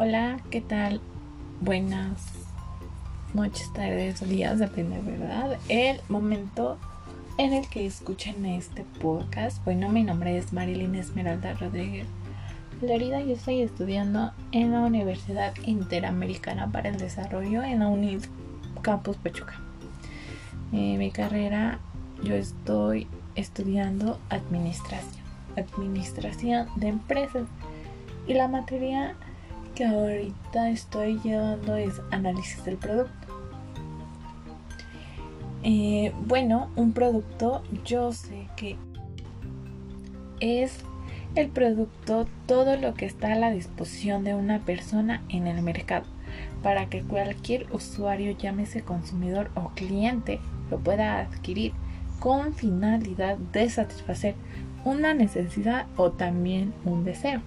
[0.00, 1.00] Hola, ¿qué tal?
[1.60, 2.22] Buenas
[3.34, 5.58] noches, tardes días, depende, ¿verdad?
[5.68, 6.78] El momento
[7.36, 9.64] en el que escuchen este podcast.
[9.64, 12.06] Bueno, mi nombre es Marilyn Esmeralda Rodríguez
[12.78, 13.20] Florida.
[13.22, 18.22] Yo estoy estudiando en la Universidad Interamericana para el Desarrollo en la UNID
[18.82, 19.60] Campus Pachuca.
[20.72, 21.80] Eh, mi carrera,
[22.22, 25.24] yo estoy estudiando administración,
[25.56, 27.48] administración de empresas.
[28.28, 29.16] Y la materia
[29.74, 33.12] que ahorita estoy llevando es análisis del producto.
[35.62, 38.76] Eh, bueno, un producto yo sé que
[40.40, 40.78] es
[41.34, 46.06] el producto todo lo que está a la disposición de una persona en el mercado
[46.62, 50.40] para que cualquier usuario, llámese consumidor o cliente,
[50.70, 51.72] lo pueda adquirir
[52.18, 54.34] con finalidad de satisfacer
[54.84, 57.42] una necesidad o también un deseo.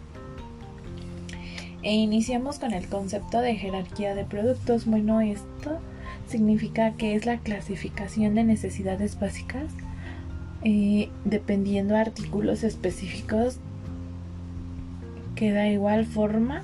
[1.84, 4.86] E iniciamos con el concepto de jerarquía de productos.
[4.86, 5.80] Bueno, esto
[6.28, 9.66] significa que es la clasificación de necesidades básicas
[10.64, 13.58] eh, dependiendo de artículos específicos
[15.36, 16.62] que da igual forma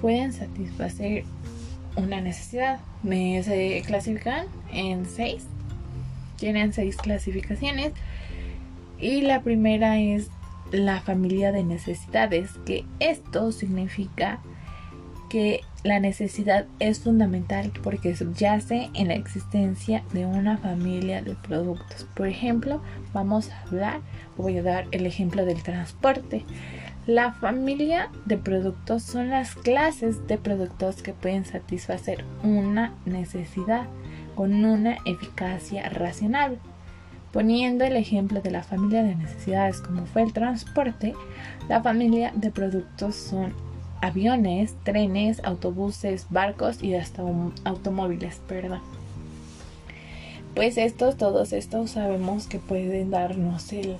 [0.00, 1.24] pueden satisfacer
[1.96, 2.78] una necesidad.
[3.02, 5.44] Me se clasifican en seis.
[6.36, 7.92] Tienen seis clasificaciones.
[9.00, 10.28] Y la primera es
[10.72, 14.40] la familia de necesidades, que esto significa
[15.28, 22.06] que la necesidad es fundamental porque subyace en la existencia de una familia de productos.
[22.14, 24.00] Por ejemplo, vamos a hablar,
[24.36, 26.44] voy a dar el ejemplo del transporte.
[27.06, 33.86] La familia de productos son las clases de productos que pueden satisfacer una necesidad
[34.34, 36.58] con una eficacia racional.
[37.32, 41.14] Poniendo el ejemplo de la familia de necesidades como fue el transporte,
[41.68, 43.52] la familia de productos son
[44.00, 47.22] aviones, trenes, autobuses, barcos y hasta
[47.64, 48.80] automóviles, perdón.
[50.54, 53.96] Pues estos, todos estos sabemos que pueden darnos el,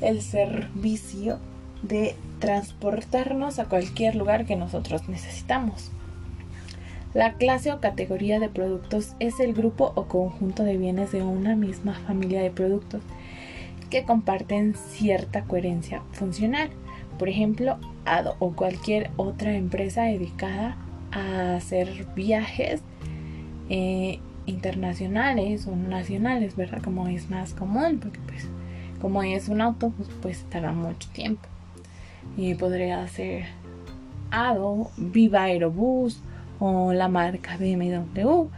[0.00, 1.38] el servicio
[1.82, 5.90] de transportarnos a cualquier lugar que nosotros necesitamos.
[7.14, 11.56] La clase o categoría de productos es el grupo o conjunto de bienes de una
[11.56, 13.00] misma familia de productos
[13.88, 16.68] que comparten cierta coherencia funcional.
[17.18, 20.76] Por ejemplo, ADO o cualquier otra empresa dedicada
[21.10, 22.82] a hacer viajes
[23.70, 26.82] eh, internacionales o nacionales, ¿verdad?
[26.82, 28.46] Como es más común, porque pues
[29.00, 31.48] como es un auto, pues, pues tarda mucho tiempo.
[32.36, 33.46] Y podría ser
[34.30, 36.20] ADO, Viva Aerobús
[36.58, 38.48] o la marca BMW.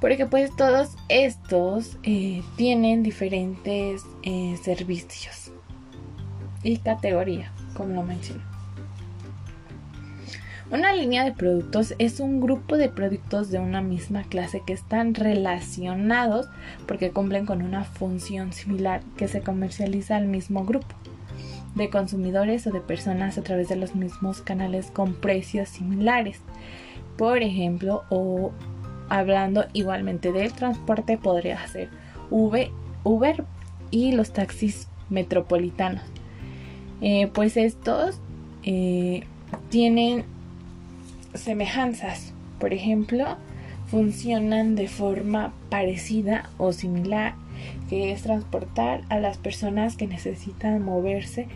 [0.00, 5.50] Porque pues todos estos eh, tienen diferentes eh, servicios
[6.62, 8.42] y categoría, como lo mencioné.
[10.68, 15.14] Una línea de productos es un grupo de productos de una misma clase que están
[15.14, 16.48] relacionados
[16.88, 20.94] porque cumplen con una función similar que se comercializa al mismo grupo
[21.76, 26.40] de consumidores o de personas a través de los mismos canales con precios similares.
[27.16, 28.52] Por ejemplo, o
[29.08, 31.88] hablando igualmente del transporte, podría ser
[32.30, 33.44] Uber,
[33.90, 36.02] y los taxis metropolitanos.
[37.00, 38.20] Eh, pues estos
[38.64, 39.22] eh,
[39.70, 40.24] tienen
[41.34, 42.32] semejanzas.
[42.58, 43.36] Por ejemplo,
[43.86, 47.34] funcionan de forma parecida o similar
[47.88, 51.46] que es transportar a las personas que necesitan moverse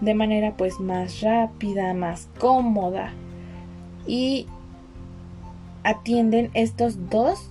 [0.00, 3.12] de manera pues más rápida, más cómoda
[4.06, 4.46] y
[5.84, 7.48] atienden estos dos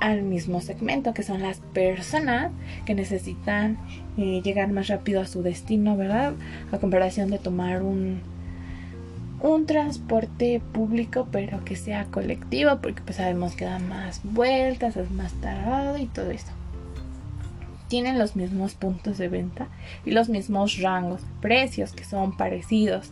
[0.00, 2.50] al mismo segmento que son las personas
[2.86, 3.78] que necesitan
[4.16, 6.34] eh, llegar más rápido a su destino, ¿verdad?
[6.72, 8.20] A comparación de tomar un
[9.40, 15.10] un transporte público pero que sea colectivo porque pues sabemos que da más vueltas, es
[15.10, 16.52] más tardado y todo eso
[17.92, 19.66] tienen los mismos puntos de venta
[20.06, 23.10] y los mismos rangos, precios que son parecidos.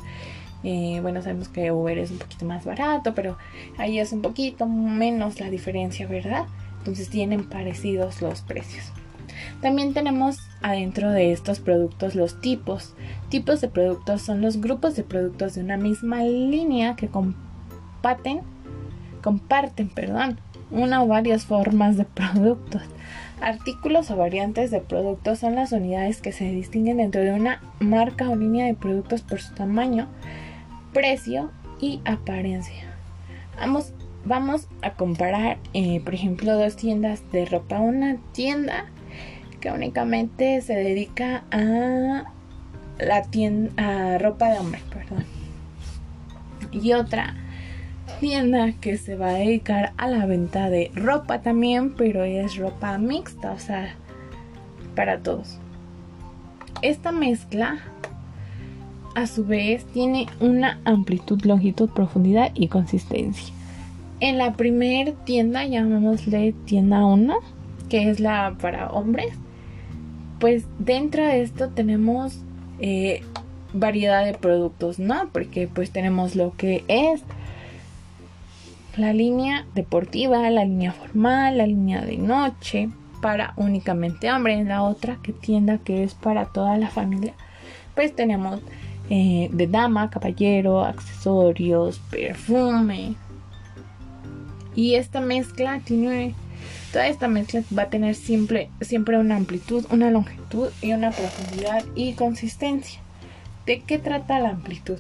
[0.62, 3.38] Eh, bueno, sabemos que Uber es un poquito más barato, pero
[3.78, 6.44] ahí es un poquito menos la diferencia, ¿verdad?
[6.78, 8.92] Entonces tienen parecidos los precios.
[9.60, 12.94] También tenemos adentro de estos productos los tipos.
[13.28, 18.40] Tipos de productos son los grupos de productos de una misma línea que comparten,
[19.22, 20.40] comparten, perdón,
[20.70, 22.82] una o varias formas de productos.
[23.40, 28.28] Artículos o variantes de productos son las unidades que se distinguen dentro de una marca
[28.28, 30.08] o línea de productos por su tamaño,
[30.92, 31.50] precio
[31.80, 32.94] y apariencia.
[33.56, 33.92] Vamos,
[34.24, 37.78] vamos a comparar, eh, por ejemplo, dos tiendas de ropa.
[37.78, 38.86] Una tienda
[39.60, 42.32] que únicamente se dedica a
[42.98, 45.24] la tienda a ropa de hombre, perdón.
[46.72, 47.34] y otra
[48.20, 52.98] tienda que se va a dedicar a la venta de ropa también, pero es ropa
[52.98, 53.94] mixta, o sea,
[54.94, 55.58] para todos.
[56.82, 57.78] Esta mezcla
[59.20, 63.54] a su vez tiene una amplitud, longitud, profundidad y consistencia.
[64.20, 67.34] En la primer tienda, llamémosle tienda 1,
[67.88, 69.32] que es la para hombres,
[70.38, 72.40] pues dentro de esto tenemos
[72.80, 73.22] eh,
[73.72, 75.28] variedad de productos, ¿no?
[75.32, 77.22] Porque pues tenemos lo que es
[78.96, 82.88] la línea deportiva, la línea formal, la línea de noche
[83.20, 84.54] para únicamente hombre.
[84.54, 87.34] En la otra que tienda que es para toda la familia,
[87.94, 88.60] pues tenemos
[89.10, 93.16] eh, de dama, caballero, accesorios, perfume.
[94.76, 96.34] Y esta mezcla tiene,
[96.92, 101.84] toda esta mezcla va a tener siempre, siempre una amplitud, una longitud y una profundidad
[101.96, 103.00] y consistencia.
[103.66, 104.98] ¿De qué trata la amplitud?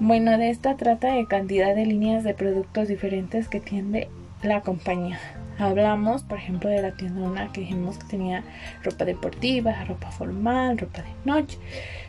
[0.00, 4.08] Bueno, de esta trata de cantidad de líneas de productos diferentes que tiende
[4.42, 5.20] la compañía.
[5.58, 8.42] Hablamos, por ejemplo, de la tienda una que dijimos que tenía
[8.82, 11.58] ropa deportiva, ropa formal, ropa de noche.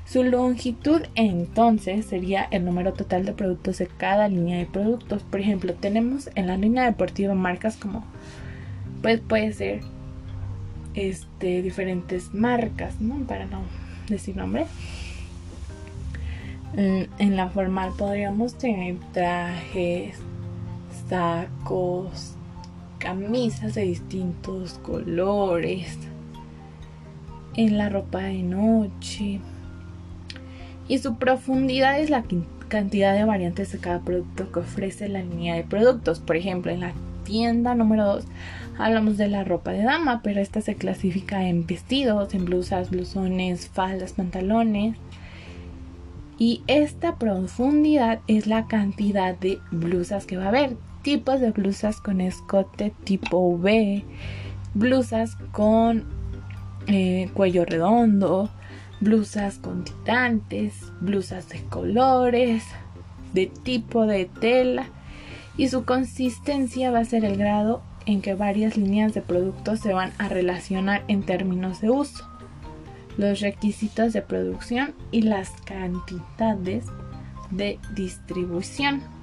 [0.06, 5.24] Su longitud entonces sería el número total de productos de cada línea de productos.
[5.24, 8.04] Por ejemplo, tenemos en la línea deportiva marcas como,
[9.02, 9.82] pues puede ser,
[10.94, 13.26] este, diferentes marcas, ¿no?
[13.28, 13.62] Para no
[14.10, 14.66] decir nombre
[16.78, 20.18] en la formal podríamos tener trajes,
[21.08, 22.35] sacos,
[23.00, 25.98] camisas de distintos colores,
[27.56, 29.40] en la ropa de noche.
[30.88, 32.24] Y su profundidad es la
[32.68, 36.20] cantidad de variantes de cada producto que ofrece la línea de productos.
[36.20, 36.94] Por ejemplo, en la
[37.24, 38.26] tienda número 2
[38.78, 43.70] hablamos de la ropa de dama, pero esta se clasifica en vestidos, en blusas, blusones,
[43.70, 44.96] faldas, pantalones
[46.38, 50.76] y esta profundidad es la cantidad de blusas que va a haber.
[51.06, 54.04] Tipos de blusas con escote tipo V,
[54.74, 56.04] blusas con
[56.88, 58.50] eh, cuello redondo,
[59.02, 62.64] blusas con titantes, blusas de colores,
[63.36, 64.88] de tipo de tela
[65.58, 69.94] y su consistencia va a ser el grado en que varias líneas de productos se
[69.94, 72.28] van a relacionar en términos de uso
[73.16, 76.86] los requisitos de producción y las cantidades
[77.52, 79.15] de distribución.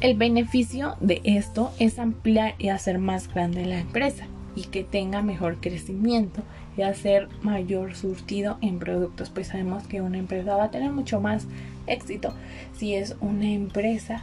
[0.00, 5.22] El beneficio de esto es ampliar y hacer más grande la empresa y que tenga
[5.22, 6.42] mejor crecimiento
[6.76, 9.30] y hacer mayor surtido en productos.
[9.30, 11.46] Pues sabemos que una empresa va a tener mucho más
[11.86, 12.32] éxito
[12.76, 14.22] si es una empresa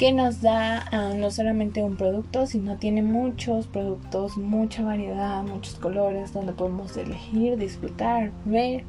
[0.00, 5.74] que nos da ah, no solamente un producto, sino tiene muchos productos, mucha variedad, muchos
[5.74, 8.84] colores donde podemos elegir, disfrutar, ver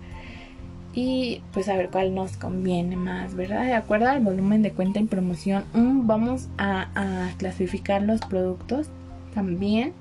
[0.93, 3.65] y pues a ver cuál nos conviene más, ¿verdad?
[3.65, 8.88] De acuerdo al volumen de cuenta y promoción, mm, vamos a, a clasificar los productos
[9.33, 9.93] también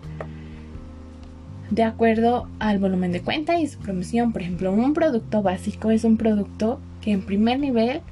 [1.71, 4.33] de acuerdo al volumen de cuenta y su promoción.
[4.33, 8.03] Por ejemplo, un producto básico es un producto que en primer nivel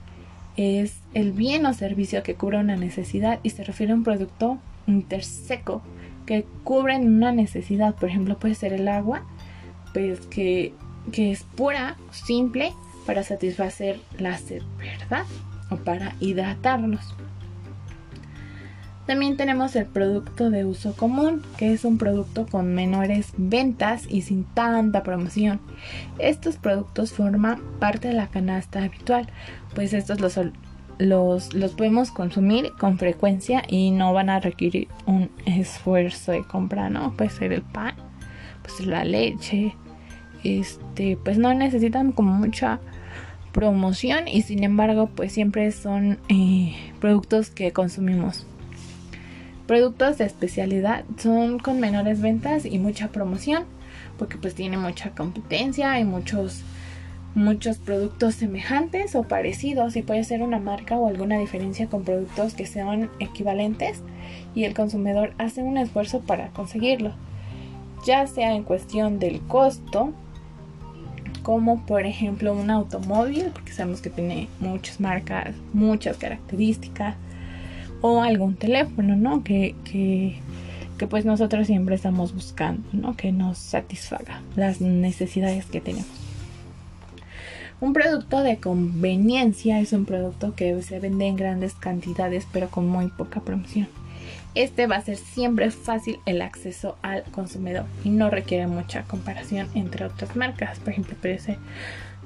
[0.56, 4.58] es el bien o servicio que cubre una necesidad y se refiere a un producto
[4.86, 5.82] interseco
[6.26, 7.94] que cubre una necesidad.
[7.94, 9.22] Por ejemplo, puede ser el agua,
[9.92, 10.72] pues que,
[11.10, 12.72] que es pura, simple,
[13.06, 15.24] para satisfacer la sed, ¿verdad?
[15.70, 17.14] O para hidratarnos.
[19.08, 24.20] También tenemos el producto de uso común, que es un producto con menores ventas y
[24.20, 25.60] sin tanta promoción.
[26.18, 29.26] Estos productos forman parte de la canasta habitual,
[29.74, 30.38] pues estos los,
[30.98, 36.90] los, los podemos consumir con frecuencia y no van a requerir un esfuerzo de compra,
[36.90, 37.14] ¿no?
[37.14, 37.94] Puede ser el pan,
[38.60, 39.74] pues la leche,
[40.44, 42.80] este, pues no necesitan como mucha
[43.52, 48.46] promoción y sin embargo pues siempre son eh, productos que consumimos.
[49.66, 53.64] Productos de especialidad son con menores ventas y mucha promoción,
[54.16, 56.64] porque pues tiene mucha competencia y muchos
[57.34, 62.54] muchos productos semejantes o parecidos y puede ser una marca o alguna diferencia con productos
[62.54, 64.02] que sean equivalentes
[64.54, 67.12] y el consumidor hace un esfuerzo para conseguirlo,
[68.04, 70.12] ya sea en cuestión del costo,
[71.48, 77.16] como por ejemplo un automóvil, porque sabemos que tiene muchas marcas, muchas características,
[78.02, 79.42] o algún teléfono, ¿no?
[79.44, 80.40] Que, que,
[80.98, 83.16] que, pues nosotros siempre estamos buscando, ¿no?
[83.16, 86.10] Que nos satisfaga las necesidades que tenemos.
[87.80, 92.86] Un producto de conveniencia es un producto que se vende en grandes cantidades pero con
[92.86, 93.88] muy poca promoción.
[94.58, 99.68] Este va a ser siempre fácil el acceso al consumidor y no requiere mucha comparación
[99.74, 100.80] entre otras marcas.
[100.80, 101.58] Por ejemplo, ser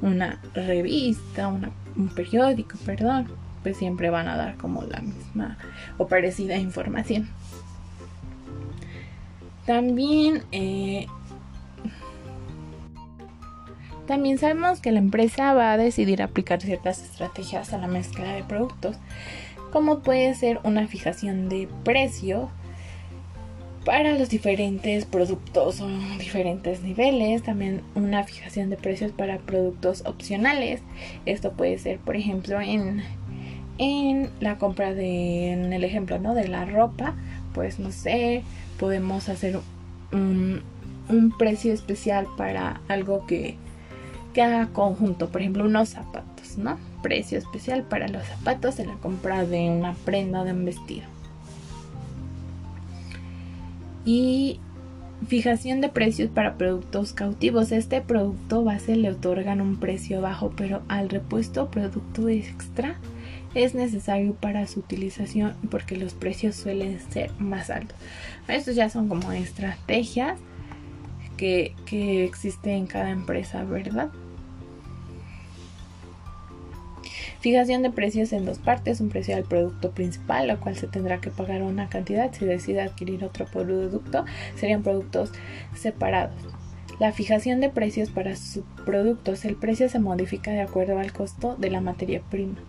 [0.01, 3.29] una revista, un periódico, perdón,
[3.63, 5.59] pues siempre van a dar como la misma
[5.99, 7.29] o parecida información.
[9.67, 11.09] También, eh,
[14.07, 18.43] también sabemos que la empresa va a decidir aplicar ciertas estrategias a la mezcla de
[18.43, 18.97] productos,
[19.73, 22.51] como puede ser una fijación de precio
[23.85, 25.89] para los diferentes productos o
[26.19, 30.83] diferentes niveles, también una fijación de precios para productos opcionales.
[31.27, 33.03] Esto puede ser, por ejemplo, en,
[33.79, 36.35] en la compra de, en el ejemplo, ¿no?
[36.35, 37.17] De la ropa,
[37.55, 38.43] pues no sé,
[38.79, 39.59] podemos hacer
[40.13, 40.63] un,
[41.39, 43.57] precio especial para algo que,
[44.41, 46.79] haga conjunto, por ejemplo, unos zapatos, ¿no?
[47.03, 51.05] Precio especial para los zapatos en la compra de una prenda de un vestido.
[54.05, 54.61] Y
[55.27, 57.73] fijación de precios para productos cautivos.
[57.73, 62.97] Este producto base le otorgan un precio bajo, pero al repuesto producto extra
[63.55, 67.97] es necesario para su utilización porque los precios suelen ser más altos.
[68.49, 70.39] Estos ya son como estrategias
[71.37, 74.11] que, que existen en cada empresa, ¿verdad?
[77.43, 81.21] Fijación de precios en dos partes, un precio al producto principal, lo cual se tendrá
[81.21, 82.33] que pagar una cantidad.
[82.33, 85.33] Si decide adquirir otro producto, serían productos
[85.75, 86.37] separados.
[87.01, 91.69] La fijación de precios para subproductos, el precio se modifica de acuerdo al costo de
[91.69, 92.61] la materia prima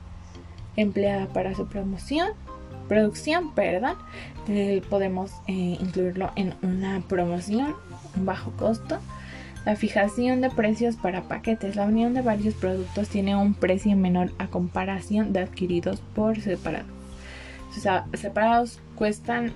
[0.76, 2.30] empleada para su promoción,
[2.88, 3.96] producción, perdón.
[4.48, 7.76] Eh, podemos eh, incluirlo en una promoción,
[8.18, 8.98] un bajo costo.
[9.66, 11.76] La fijación de precios para paquetes.
[11.76, 16.88] La unión de varios productos tiene un precio menor a comparación de adquiridos por separado.
[17.70, 19.54] O sea, separados cuestan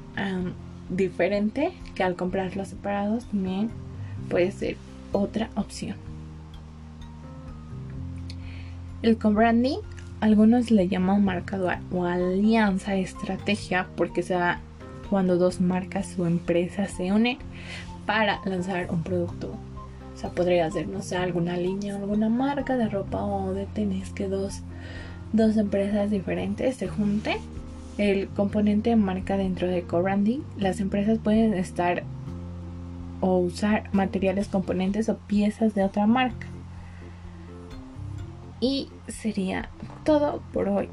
[0.89, 3.69] diferente que al comprarlos separados también
[4.29, 4.77] puede ser
[5.11, 5.97] otra opción.
[9.01, 9.79] El co-branding
[10.19, 14.61] algunos le llaman marcador o alianza estrategia porque se da
[15.09, 17.37] cuando dos marcas o empresas se unen
[18.05, 19.55] para lanzar un producto.
[20.17, 24.09] O sea, podría ser, no sé, alguna línea, alguna marca de ropa o de tenis
[24.09, 24.63] que dos,
[25.31, 27.37] dos empresas diferentes se junten.
[27.99, 32.01] El componente de marca dentro de co-branding, las empresas pueden estar
[33.21, 36.47] o usar materiales, componentes o piezas de otra marca.
[38.59, 39.69] Y sería
[40.03, 40.89] todo por hoy.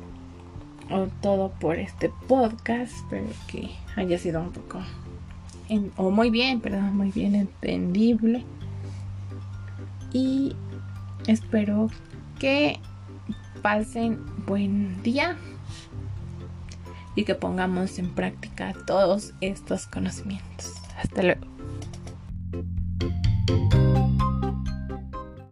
[0.91, 2.93] O todo por este podcast.
[2.93, 4.81] Espero que haya sido un poco.
[5.97, 8.45] o muy bien, perdón, muy bien entendible.
[10.15, 10.57] Y
[11.27, 11.91] espero
[12.39, 12.81] que
[13.61, 15.37] pasen buen día
[17.17, 20.73] y que pongamos en práctica todos estos conocimientos.
[20.97, 21.54] Hasta luego.